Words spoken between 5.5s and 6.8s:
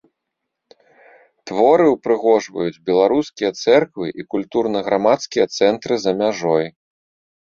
цэнтры за мяжой.